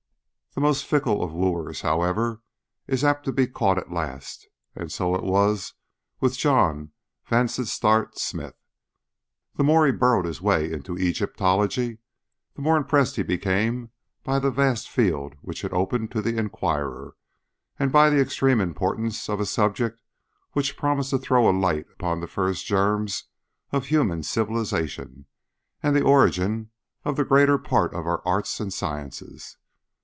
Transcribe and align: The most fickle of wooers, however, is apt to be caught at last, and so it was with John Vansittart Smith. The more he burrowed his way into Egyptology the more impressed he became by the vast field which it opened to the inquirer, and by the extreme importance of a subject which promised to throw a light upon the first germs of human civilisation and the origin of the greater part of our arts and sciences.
The 0.53 0.59
most 0.59 0.85
fickle 0.85 1.23
of 1.23 1.31
wooers, 1.31 1.79
however, 1.79 2.41
is 2.85 3.05
apt 3.05 3.23
to 3.23 3.31
be 3.31 3.47
caught 3.47 3.77
at 3.77 3.89
last, 3.89 4.49
and 4.75 4.91
so 4.91 5.15
it 5.15 5.23
was 5.23 5.75
with 6.19 6.37
John 6.37 6.91
Vansittart 7.29 8.17
Smith. 8.17 8.57
The 9.55 9.63
more 9.63 9.85
he 9.85 9.93
burrowed 9.93 10.25
his 10.25 10.41
way 10.41 10.69
into 10.69 10.97
Egyptology 10.97 11.99
the 12.57 12.61
more 12.61 12.75
impressed 12.75 13.15
he 13.15 13.23
became 13.23 13.91
by 14.25 14.39
the 14.39 14.51
vast 14.51 14.89
field 14.89 15.35
which 15.41 15.63
it 15.63 15.71
opened 15.71 16.11
to 16.11 16.21
the 16.21 16.35
inquirer, 16.37 17.15
and 17.79 17.89
by 17.89 18.09
the 18.09 18.19
extreme 18.19 18.59
importance 18.59 19.29
of 19.29 19.39
a 19.39 19.45
subject 19.45 20.01
which 20.51 20.75
promised 20.75 21.11
to 21.11 21.17
throw 21.17 21.49
a 21.49 21.55
light 21.57 21.85
upon 21.93 22.19
the 22.19 22.27
first 22.27 22.65
germs 22.65 23.23
of 23.71 23.85
human 23.85 24.21
civilisation 24.21 25.27
and 25.81 25.95
the 25.95 26.03
origin 26.03 26.71
of 27.05 27.15
the 27.15 27.23
greater 27.23 27.57
part 27.57 27.93
of 27.93 28.05
our 28.05 28.21
arts 28.27 28.59
and 28.59 28.73
sciences. 28.73 29.55